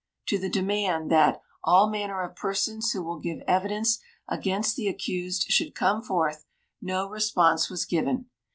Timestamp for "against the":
4.27-4.87